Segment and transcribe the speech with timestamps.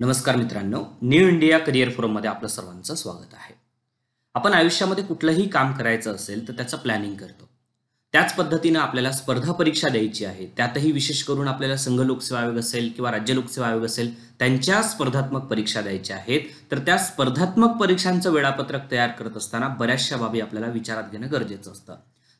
[0.00, 3.54] नमस्कार मित्रांनो new India career फोरममध्ये आपलं सर्वांचं स्वागत आहे.
[4.34, 7.48] आपण आयुष्यामध्ये कुठलंही काम करायचं असेल तर त्याचं प्लॅनिंग करतो.
[8.12, 12.92] त्याच पद्धतीनं आपल्याला स्पर्धा परीक्षा द्यायची आहे त्यातही विशेष करून आपल्याला संघ लोकसेवा आयोग असेल
[12.96, 16.40] किंवा राज्य लोकसेवा आयोग असेल त्यांच्या स्पर्धात्मक परीक्षा द्यायच्या आहेत.
[16.70, 21.94] तर त्या स्पर्धात्मक परीक्षांचं वेळापत्रक तयार करत असताना बऱ्याचशा बाबी आपल्याला विचारात घेणं गरजेचं असतं.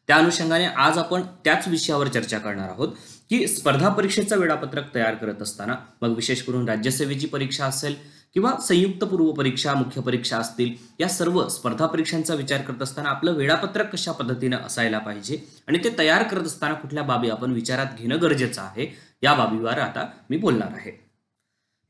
[0.07, 2.89] त्या अनुषंगाने आज आपण त्याच विषयावर चर्चा करणार आहोत.
[3.31, 7.95] की स्पर्धा परीक्षेचं वेळापत्रक तयार करत असताना मग विशेष करून राज्यसेवेची परीक्षा असेल
[8.35, 13.33] किंवा संयुक्त पूर्व परीक्षा मुख्य परीक्षा असतील या सर्व स्पर्धा परीक्षांचा विचार करत असताना आपलं
[13.33, 18.23] वेळापत्रक कशा पद्धतीनं असायला पाहिजे आणि ते तयार करत असताना कुठल्या बाबी आपण विचारात घेणं
[18.23, 18.87] गरजेचं आहे
[19.23, 20.91] या बाबीवर आता मी बोलणार आहे.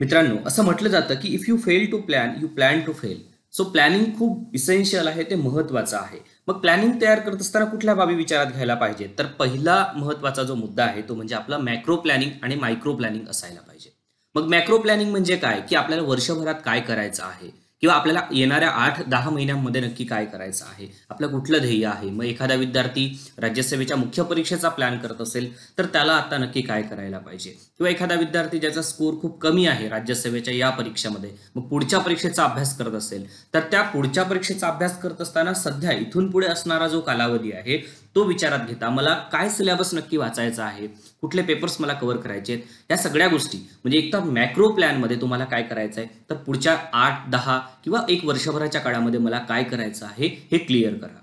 [0.01, 3.23] मित्रांनो असं म्हटलं जातं की if you fail to plan you plan to fail
[3.55, 6.19] so planning खूप इसेन्शियल आहे ते महत्वाचं आहे.
[6.49, 10.85] मग प्लॅनिंग तयार करत असताना कुठल्या बाबी विचारात घ्यायला पाहिजे तर पहिला महत्त्वाचा जो मुद्दा
[10.85, 13.91] आहे तो म्हणजे आपला मॅक्रो प्लॅनिंग आणि मायक्रो प्लॅनिंग असायला पाहिजे.
[14.35, 15.61] मग मॅक्रो प्लॅनिंग म्हणजे काय?
[15.61, 17.64] की आपल्याला वर्षभरात काय करायचं आहे?
[17.85, 20.87] किंवा आपल्याला येणाऱ्या आठ दहा महिन्यांमध्ये नक्की काय करायचं आहे?
[21.11, 22.11] आपलं कुठलं ध्येय आहे?
[22.11, 23.05] मग एखादा विद्यार्थी
[23.39, 27.51] राज्यसेवेच्या मुख्य परीक्षेचा प्लॅन करत असेल तर त्याला आता नक्की काय करायला पाहिजे?
[27.51, 32.77] किंवा एखादा विद्यार्थी ज्याचा स्कोर खूप कमी आहे राज्यसेवेच्या या परीक्षेमध्ये मग पुढच्या परीक्षेचा अभ्यास
[32.79, 37.53] करत असेल तर त्या पुढच्या परीक्षेचा अभ्यास करत असताना सध्या इथून पुढे असणारा जो कालावधी
[37.53, 37.79] आहे
[38.17, 38.89] तो विचारात घेता.
[38.89, 40.87] मला काय सिलेबस नक्की वाचायचा आहे?
[41.21, 42.65] कुठले पेपर्स मला कव्हर करायचे आहेत?
[42.91, 43.59] या सगळ्या गोष्टी.
[43.85, 48.25] म्हणजे एक तर मॅक्रो प्लॅनमध्ये तुम्हाला काय करायचं आहे तर पुढच्या आठ दहा किंवा एक
[48.25, 51.21] वर्षभराच्या काळामध्ये मला काय करायचं आहे हे क्लिअर करा.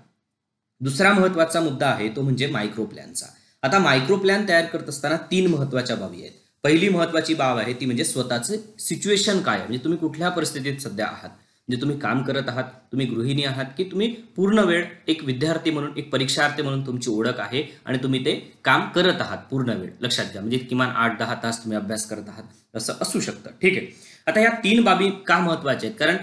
[0.80, 3.26] दुसरा महत्त्वाचा मुद्दा आहे तो म्हणजे मायक्रो प्लॅनचा
[3.62, 6.32] आता मायक्रो प्लॅन तयार करत असताना तीन महत्त्वाच्या बाबी आहेत.
[6.64, 9.66] पहिली महत्त्वाची बाब आहे ती म्हणजे स्वतःचे सिच्युएशन काय आहे?
[9.66, 11.30] म्हणजे तुम्ही कुठल्या परिस्थितीत सध्या आहात?
[11.68, 15.92] म्हणजे तुम्ही काम करत आहात तुम्ही गृहिणी आहात की तुम्ही पूर्ण वेळ एक विद्यार्थी म्हणून
[15.96, 19.90] एक परीक्षार्थी म्हणून तुमची ओळख आहे आणि तुम्ही ते काम करत आहात पूर्ण वेळ.
[20.00, 20.40] लक्षात घ्या.
[20.40, 22.44] म्हणजे किमान आठ दहा तास तुम्ही अभ्यास करत आहात.
[22.74, 23.50] असं असू शकतं.
[23.62, 23.86] ठीक आहे.
[24.26, 25.98] आता या तीन बाबी का महत्त्वाच्या आहेत?
[25.98, 26.16] कारण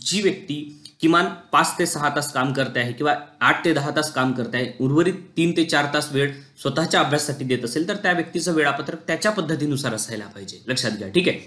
[0.00, 4.12] जी व्यक्ती किमान पाच ते सहा तास काम करते आहे किंवा आठ ते दहा तास
[4.12, 6.30] काम करते आहे उर्वरित तीन ते चार तास वेळ
[6.62, 10.62] स्वतःच्या अभ्यासासाठी देत असेल तर त्या व्यक्तीचं वेळापत्रक त्याच्या पद्धतीनुसार असायला पाहिजे.
[10.66, 11.38] लक्षात घ्या ठीक आहे?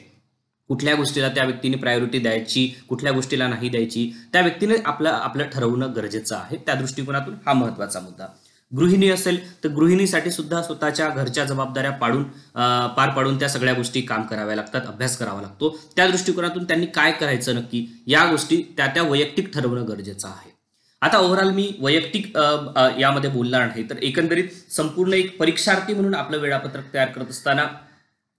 [0.69, 5.95] कुठल्या गोष्टीला त्या व्यक्तीने प्रायोरिटी द्यायची कुठल्या गोष्टीला नाही द्यायची त्या व्यक्तीने आपलं आपलं ठरवणं
[5.95, 6.57] गरजेचं आहे.
[6.57, 8.27] त्या दृष्टिकोनातून हा महत्त्वाचा मुद्दा.
[8.71, 12.23] गृहिणी असेल तर गृहिणीसाठी सुद्धा स्वतःच्या घरच्या जबाबदाऱ्या पाडून
[12.95, 15.69] पार पाडून त्या सगळ्या गोष्टी काम कराव्या लागतात अभ्यास करावा लागतो.
[15.95, 20.51] त्या दृष्टिकोनातून त्यांनी काय करायचं नक्की या गोष्टी त्या त्या वैयक्तिक ठरवणं गरजेचं आहे.
[21.01, 22.37] आता ओव्हरऑल मी वैयक्तिक
[22.99, 27.65] यामध्ये बोलणार नाही तर एकंदरीत संपूर्ण एक परीक्षार्थी म्हणून आपलं वेळापत्रक तयार करत असताना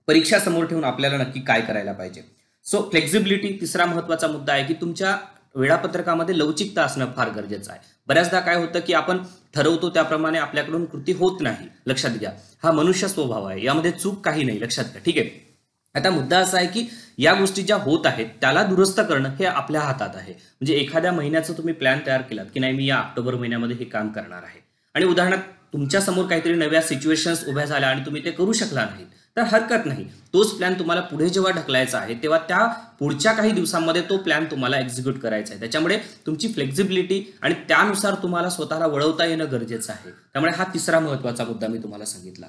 [0.09, 2.23] परीक्षा समोर ठेवून आपल्याला नक्की काय करायला पाहिजे?
[2.67, 5.17] सो फ्लेक्झिबिलिटी तिसरा महत्त्वाचा मुद्दा आहे की तुमच्या
[5.59, 7.81] वेळापत्रकामध्ये लवचिकता असणं फार गरजेचं आहे.
[8.09, 9.19] बऱ्याचदा काय होतं की आपण
[9.55, 12.33] ठरवतो त्याप्रमाणे आपल्याकडून कृती होत नाही लक्षात घ्या.
[12.63, 13.65] हा मनुष्य स्वभाव आहे.
[13.65, 15.01] यामध्ये चूक काही नाही लक्षात घ्या.
[15.07, 15.49] ठीक आहे?
[15.95, 16.87] आता मुद्दा असा आहे की
[17.19, 20.33] या गोष्टी ज्या होत आहेत त्याला दुरुस्त करणं हे आपल्या हातात आहे.
[20.33, 24.09] म्हणजे एखाद्या महिन्याचं तुम्ही प्लॅन तयार केलात की नाही मी या ऑक्टोबर महिन्यामध्ये हे काम
[24.09, 24.61] करणार आहे.
[24.95, 29.07] आणि उदाहरणार्थ तुमच्यासमोर काहीतरी नव्या सिच्युएशन्स उभ्या झाल्या आणि तुम्ही ते करू शकला नाहीत.
[29.39, 30.05] तर हरकत नाही.
[30.33, 32.67] तोच प्लॅन तुम्हाला पुढे जेव्हा ढकलायचा आहे तेव्हा त्या
[32.99, 35.61] पुढच्या काही दिवसांमध्ये तो प्लॅन तुम्हाला एक्झिक्यूट करायचा आहे.
[35.61, 40.11] त्याच्यामुळे तुमची फ्लेक्झिबिलिटी आणि त्यानुसार तुम्हाला स्वतःला वळवता येणं गरजेचं आहे.
[40.11, 42.47] त्यामुळे हा तिसरा महत्त्वाचा मुद्दा मी तुम्हाला सांगितला.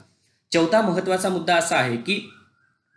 [0.53, 2.29] चौथा महत्त्वाचा मुद्दा असा आहे की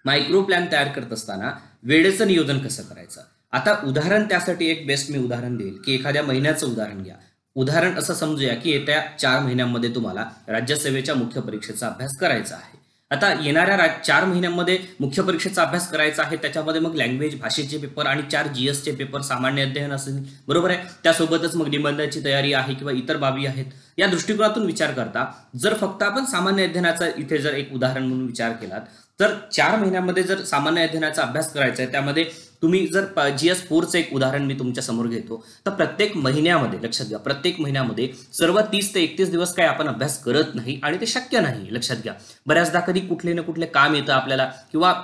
[0.04, 1.52] मायक्रो प्लॅन तयार करत असताना
[1.82, 3.20] वेळेचं नियोजन कसं करायचं?
[3.52, 7.14] आता उदाहरण त्यासाठी एक बेस्ट मी उदाहरण देईल की एखाद्या महिन्याचं उदाहरण घ्या.
[7.54, 12.81] उदाहरण असं समजूया की येत्या चार महिन्यांमध्ये तुम्हाला राज्यसेवेच्या मुख्य परीक्षेचा अभ्यास करायचा आहे.
[13.12, 18.22] आता येणाऱ्या चार महिन्यांमध्ये मुख्य परीक्षेचा अभ्यास करायचा आहे त्याच्यामध्ये मग लँग्वेज भाषेचे पेपर आणि
[18.32, 20.78] चार जीएसचे पेपर सामान्य अध्ययन असेल बरोबर आहे?
[21.04, 23.64] त्यासोबतच मग निबंधाची तयारी आहे किंवा इतर बाबी आहेत.
[23.98, 25.24] या दृष्टिकोनातून विचार करता
[25.56, 28.80] जर फक्त आपण सामान्य अध्ययनाचा इथे जर एक उदाहरण म्हणून विचार केलात
[29.20, 32.24] तर चार महिन्यामध्ये जर सामान्य अध्ययनाचा अभ्यास करायचा आहे त्यामध्ये
[32.62, 37.18] तुम्ही जर जी एस फोरचं एक उदाहरण मी तुमच्यासमोर घेतो तर प्रत्येक महिन्यामध्ये लक्षात घ्या
[37.18, 41.40] प्रत्येक महिन्यामध्ये सर्व तीस ते एकतीस दिवस काय आपण अभ्यास करत नाही आणि ते शक्य
[41.40, 42.12] नाही लक्षात घ्या.
[42.46, 44.94] बऱ्याचदा कधी कुठले ना कुठले काम येतं आपल्याला किंवा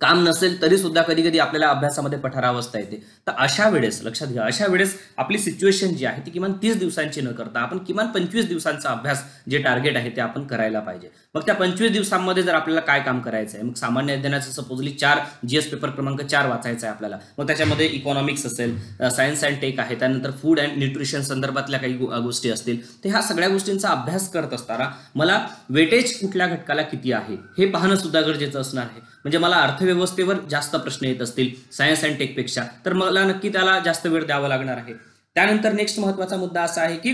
[0.00, 2.96] काम नसेल तरी सुद्धा कधी कधी आपल्याला अभ्यासामध्ये पठारावस्था येते.
[3.26, 7.20] तर अशा वेळेस लक्षात घ्या अशा वेळेस आपली सिच्युएशन जी आहे ती किमान तीस दिवसांची
[7.20, 11.08] न करता आपण किमान पंचवीस दिवसांचा अभ्यास जे टार्गेट आहे ते आपण करायला पाहिजे.
[11.34, 15.18] मग त्या पंचवीस दिवसांमध्ये जर आपल्याला काय काम करायचं आहे मग सामान्य अध्ययनाचं सपोजली चार
[15.48, 17.18] जी एस पेपर क्रमांक चार वाचायचा आहे आपल्याला.
[17.38, 18.76] मग त्याच्यामध्ये इकॉनॉमिक्स असेल
[19.10, 23.48] सायन्स अँड टेक आहे त्यानंतर फूड अँड न्यूट्रिशन संदर्भातल्या काही गोष्टी असतील तर ह्या सगळ्या
[23.48, 25.40] गोष्टींचा अभ्यास करत असताना मला
[25.70, 29.00] वेटेज कुठल्या घटकाला किती आहे हे पाहणं सुद्धा गरजेचं असणार आहे.
[29.24, 34.06] म्हणजे मला अर्थव्यवस्थेवर जास्त प्रश्न येत असतील सायन्स अँड टेकपेक्षा तर मला नक्की त्याला जास्त
[34.06, 34.92] वेळ द्यावा लागणार आहे.
[35.36, 37.12] त्यानंतर नेक्स्ट महत्त्वाचा मुद्दा असा आहे की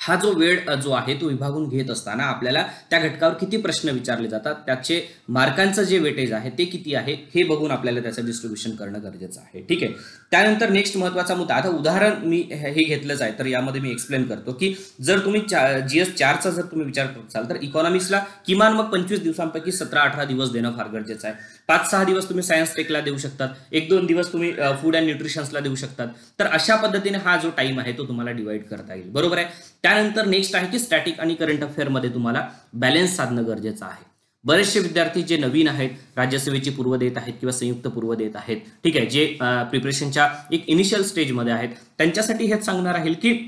[0.00, 4.28] हा जो वेळ जो आहे तो विभागून घेत असताना आपल्याला त्या घटकावर किती प्रश्न विचारले
[4.28, 9.02] जातात त्याचे मार्कांचं जे वेटेज आहे ते किती आहे हे बघून आपल्याला त्याचं डिस्ट्रीब्युशन करणं
[9.02, 9.62] गरजेचं आहे.
[9.62, 9.92] ठीक आहे?
[10.32, 11.54] त्यानंतर नेक्स्ट महत्त्वाचा मुद्दा.
[11.54, 15.40] आता उदाहरण मी हे घेतलंच आहे तर यामध्ये मी एक्सप्लेन करतो की जर तुम्ही
[15.88, 20.00] जी एस चारचा जर तुम्ही विचार करत असाल तर इकॉनॉमिक्सला किमान मग पंचवीस दिवसांपैकी सतरा
[20.00, 21.36] अठरा दिवस देणं फार गरजेचं आहे.
[21.68, 25.60] पाच सहा दिवस तुम्ही सायन्स टेकला देऊ शकतात एक दोन दिवस तुम्ही फूड अँड न्यूट्रिशन्सला
[25.60, 26.08] देऊ शकतात.
[26.38, 29.10] तर अशा पद्धतीने हा जो टाइम आहे तो तुम्हाला डिवाइड करता येईल.
[29.10, 29.46] बरोबर आहे?
[29.82, 34.09] त्यानंतर नेक्स्ट आहे की स्टॅटिक आणि करंट अफेअरमध्ये तुम्हाला बॅलन्स साधणं गरजेचं आहे.
[34.44, 38.96] बरेचसे विद्यार्थी जे नवीन आहेत राज्यसेवेची पूर्व देत आहेत किंवा संयुक्त पूर्व देत आहेत ठीक
[38.96, 43.38] आहे जे प्रिपरेशनच्या एक इनिशियल स्टेजमध्ये आहेत त्यांच्यासाठी हेच सांगणार आहे की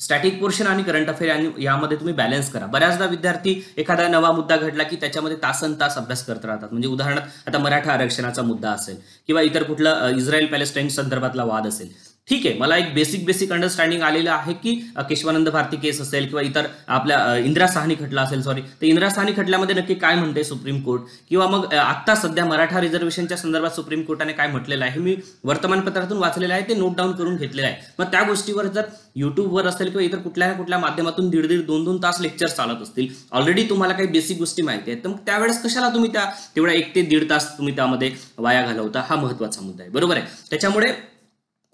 [0.00, 2.66] स्टॅटिक पोर्शन आणि करंट अफेअर यामध्ये तुम्ही बॅलन्स करा.
[2.66, 6.68] बऱ्याचदा विद्यार्थी एखादा नवा मुद्दा घडला की त्याच्यामध्ये तासन तास अभ्यास करत राहतात.
[6.72, 11.88] म्हणजे उदाहरणार्थ आता मराठा आरक्षणाचा मुद्दा असेल किंवा इतर कुठला इस्रायल पॅलेस्टाईन संदर्भातला वाद असेल.
[12.28, 14.74] ठीक आहे मला एक बेसिक बेसिक अंडरस्टँडिंग आलेलं आहे की
[15.08, 19.32] केशवानंद भारती केस असेल किंवा इतर आपल्या इंदिरा साहनी खटला असेल सॉरी तर इंदिरा साहनी
[19.36, 21.02] खटल्यामध्ये नक्की काय म्हणते सुप्रीम कोर्ट?
[21.28, 24.94] किंवा मग आत्ता सध्या मराठा रिझर्वेशनच्या संदर्भात सुप्रीम कोर्टाने काय म्हटलेलं आहे?
[24.94, 27.76] हे मी वर्तमानपत्रातून वाचलेलं आहे ते नोट डाऊन करून घेतलेलं आहे.
[27.98, 28.84] मग त्या गोष्टीवर जर
[29.16, 32.82] युट्यूबवर असेल किंवा इतर कुठल्या ना कुठल्या माध्यमातून दीड दीड दोन दोन तास लेक्चर चालत
[32.82, 33.14] असतील.
[33.32, 35.04] ऑलरेडी तुम्हाला काही बेसिक गोष्टी माहिती आहेत.
[35.04, 36.24] तर मग त्यावेळेस कशाला तुम्ही त्या
[36.56, 39.04] तेवढ्या एक ते दीड तास तुम्ही त्यामध्ये वाया घालवता?
[39.08, 39.92] हा महत्त्वाचा मुद्दा आहे.
[39.92, 40.26] बरोबर आहे?
[40.50, 40.92] त्याच्यामुळे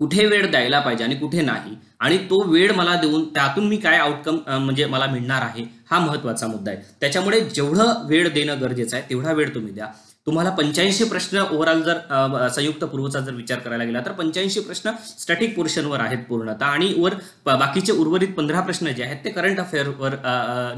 [0.01, 1.75] कुठे वेळ द्यायला पाहिजे आणि कुठे नाही?
[2.01, 6.47] आणि तो वेळ मला देऊन त्यातून मी काय आउटकम म्हणजे मला मिळणार आहे हा महत्त्वाचा
[6.47, 6.81] मुद्दा आहे.
[7.01, 9.87] त्याच्यामुळे जेवढं वेळ देणं गरजेचं आहे तेवढा वेळ तुम्ही द्या.
[10.27, 15.55] तुम्हाला पंच्याऐंशी प्रश्न ओव्हरऑल जर संयुक्त पूर्वचा जर विचार करायला गेला तर पंच्याऐंशी प्रश्न स्टॅटिक
[15.57, 16.65] पोर्शनवर आहेत पूर्णतः.
[16.65, 17.15] आणि वर
[17.47, 20.15] बाकीचे उर्वरित पंधरा प्रश्न जे आहेत ते करंट अफेअरवर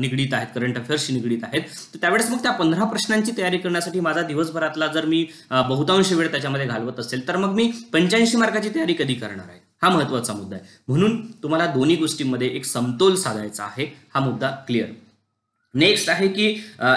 [0.00, 1.62] निगडीत आहेत करंट अफेअर्सशी निगडीत आहेत.
[1.94, 6.66] तर त्यावेळेस मग त्या पंधरा प्रश्नांची तयारी करण्यासाठी माझा दिवसभरातला जर मी बहुतांश वेळ त्याच्यामध्ये
[6.66, 9.60] घालवत असेल तर मग मी पंच्याऐंशी मार्काची तयारी कधी करणार आहे?
[9.82, 10.64] हा महत्त्वाचा मुद्दा आहे.
[10.88, 13.86] म्हणून तुम्हाला दोन्ही गोष्टींमध्ये एक समतोल साधायचा आहे.
[14.14, 14.86] हा मुद्दा क्लिअर
[15.74, 16.46] नेक्स्ट आहे की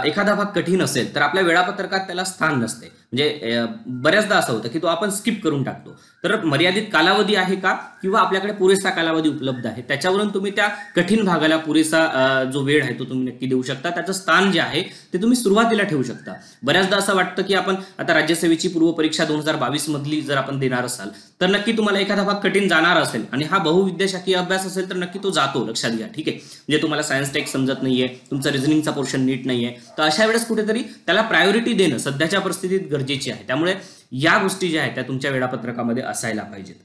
[0.07, 2.91] एखादा भाग कठीण असेल तर आपल्या वेळापत्रकात त्याला स्थान नसते.
[3.15, 3.65] म्हणजे
[4.03, 5.95] बऱ्याचदा असं होतं की तो आपण स्किप करून टाकतो.
[6.23, 7.73] तर मर्यादित कालावधी आहे का?
[8.01, 9.81] किंवा आपल्याकडे पुरेसा कालावधी उपलब्ध आहे?
[9.87, 13.89] त्याच्यावरून तुम्ही त्या कठीण भागाला पुरेसा जो वेळ आहे तो तुम्ही नक्की देऊ शकता.
[13.89, 14.81] त्याचं स्थान जे आहे
[15.13, 16.33] ते तुम्ही सुरुवातीला ठेवू शकता.
[16.63, 20.59] बऱ्याचदा असं वाटतं की आपण आता राज्यसेवेची पूर्व परीक्षा दोन हजार बावीस मधली जर आपण
[20.59, 21.09] देणार असाल
[21.41, 25.19] तर नक्की तुम्हाला एखादा भाग कठीण जाणार असेल आणि हा बहुविद्याशाखीय अभ्यास असेल तर नक्की
[25.23, 26.07] तो जातो लक्षात घ्या.
[26.15, 26.37] ठीक आहे?
[26.37, 29.73] म्हणजे तुम्हाला सायन्स टेक समजत नाहीये तुमचं रिझनिंगचा पोर्शन नीट नाहीये.
[29.97, 33.43] तर अशा वेळेस कुठेतरी त्याला प्रायोरिटी देणं सध्याच्या परिस्थितीत गरजेची आहे.
[33.47, 33.75] त्यामुळे
[34.11, 36.75] या गोष्टी ज्या आहेत त्या तुमच्या वेळापत्रकामध्ये असायला पाहिजेत.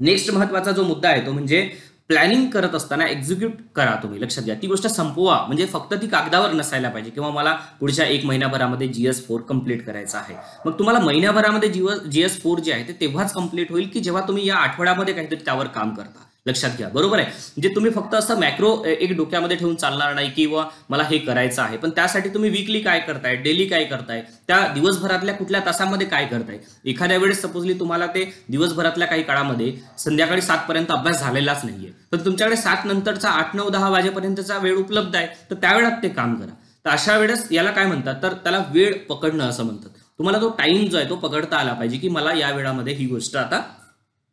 [0.00, 1.70] नेक्स्ट महत्त्वाचा जो मुद्दा आहे तो म्हणजे
[2.08, 4.20] प्लॅनिंग करत असताना एक्झिक्यूट करा तुम्ही.
[4.22, 4.54] लक्षात घ्या.
[4.54, 5.38] ती गोष्ट संपवा.
[5.46, 7.10] म्हणजे फक्त ती कागदावर नसायला पाहिजे.
[7.10, 10.34] किंवा मला पुढच्या एक महिन्याभरामध्ये जीएस फोर कंप्लीट करायचं आहे.
[10.66, 11.68] मग तुम्हाला महिन्याभरामध्ये
[12.10, 15.66] जीएस फोर जे आहे ते तेव्हाच कंप्लीट होईल की जेव्हा तुम्ही या आठवड्यामध्ये काहीतरी त्यावर
[15.66, 16.22] काम करता?
[16.46, 16.88] लक्षात घ्या.
[16.88, 17.26] बरोबर आहे?
[17.26, 21.76] म्हणजे तुम्ही फक्त असं मॅक्रो एक डोक्यामध्ये ठेवून चालणार नाही किंवा मला हे करायचं आहे.
[21.76, 23.36] पण त्यासाठी तुम्ही वीकली काय करताय?
[23.36, 24.22] डेली काय करताय?
[24.46, 26.58] त्या दिवसभरातल्या कुठल्या तासामध्ये काय करताय?
[26.84, 31.90] एखाद्या वेळेस सपोजली तुम्हाला ते दिवसभरातल्या काही काळामध्ये संध्याकाळी सातपर्यंत अभ्यास झालेलाच नाहीये.
[32.12, 35.26] तर तुमच्याकडे सात नंतरचा आठ नऊ दहा वाजेपर्यंतचा वेळ उपलब्ध आहे.
[35.50, 36.54] तर त्या वेळात ते काम करा.
[36.84, 38.14] तर अशा वेळेस याला काय म्हणतात?
[38.22, 39.90] तर त्याला वेळ पकडणं असं म्हणतात.
[40.18, 43.36] तुम्हाला तो टाइम जो आहे तो पकडता आला पाहिजे की मला या वेळामध्ये ही गोष्ट
[43.36, 43.60] आता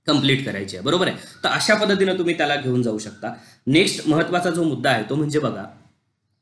[0.07, 0.85] कंप्लीट करायची आहे.
[0.85, 1.17] बरोबर आहे?
[1.43, 3.33] तर अशा पद्धतीनं तुम्ही त्याला घेऊन जाऊ शकता.
[3.67, 5.63] नेक्स्ट महत्त्वाचा जो मुद्दा आहे तो म्हणजे बघा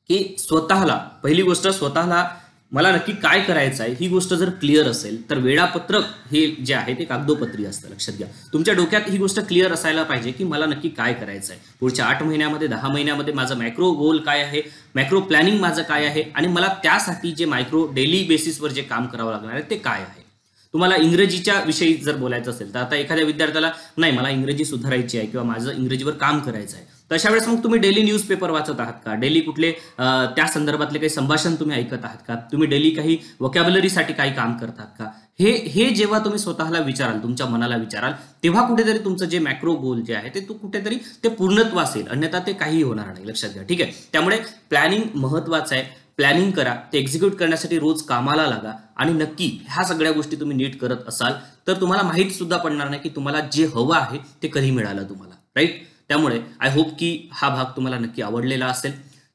[0.10, 2.28] की स्वतःला पहिली गोष्ट स्वतःला
[2.72, 6.94] मला नक्की काय करायचं आहे ही गोष्ट जर क्लिअर असेल तर वेळापत्रक हे जे आहे
[7.00, 7.90] ते कागदोपत्री असतं.
[7.90, 8.28] लक्षात घ्या.
[8.54, 11.62] तुमच्या डोक्यात ही गोष्ट क्लिअर असायला पाहिजे की मला नक्की काय करायचं आहे.
[11.80, 14.62] पुढच्या आठ महिन्यामध्ये दहा महिन्यामध्ये माझं मॅक्रो गोल काय आहे
[14.95, 19.31] मॅक्रो प्लॅनिंग माझं काय आहे आणि मला त्यासाठी जे मायक्रो डेली बेसिसवर जे काम करावं
[19.31, 20.24] लागणार आहे ते काय आहे?
[20.73, 25.28] तुम्हाला इंग्रजीच्या विषयी जर बोलायचं असेल तर आता एखाद्या विद्यार्थ्याला नाही मला इंग्रजी सुधारायची आहे
[25.28, 26.85] किंवा माझं इंग्रजीवर काम करायचं आहे.
[27.11, 29.13] तर अशा वेळेस मग तुम्ही डेली न्यूजपेपर वाचत आहात का?
[29.16, 32.35] डेली कुठले त्या संदर्भातले काही संभाषण तुम्ही ऐकत आहात का?
[32.51, 35.09] तुम्ही डेली काही वकॅबलरीसाठी काही काम करतात का?
[35.40, 38.11] हे हे जेव्हा तुम्ही स्वतःला विचाराल तुमच्या मनाला विचाराल
[38.44, 42.40] तेव्हा कुठेतरी तुमचं जे मॅक्रो गोल जे आहे ते तू कुठेतरी ते पूर्णत्व असेल अन्यथा
[42.47, 43.28] ते काही होणार नाही.
[43.28, 43.63] लक्षात घ्या.
[43.63, 43.92] ठीक आहे?
[44.13, 44.37] त्यामुळे
[44.69, 45.83] प्लॅनिंग महत्वाचं आहे.
[46.18, 50.77] प्लॅनिंग करा ते एक्झिक्यूट करण्यासाठी रोज कामाला लागा आणि नक्की ह्या सगळ्या गोष्टी तुम्ही नीट
[50.80, 51.33] करत असाल
[51.68, 55.35] तर तुम्हाला माहीत सुद्धा पडणार नाही की तुम्हाला जे हवं आहे ते कधी मिळालं तुम्हाला
[55.56, 58.91] राईट त्यामुळे आय होप की हा भाग तुम्हाला नक्की आवडलेला असेल.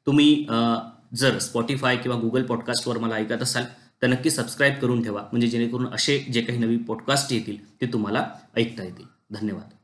[0.06, 0.46] तुम्ही
[1.16, 3.64] जर स्पॉटीफाय किंवा गुगल पॉडकास्टवर मला ऐकत असाल
[4.02, 8.26] तर नक्की सबस्क्राईब करून ठेवा म्हणजे जेणेकरून असे जे काही नवी पॉडकास्ट येतील ते तुम्हाला
[8.56, 9.06] ऐकता येतील.
[9.30, 9.75] धन्यवाद.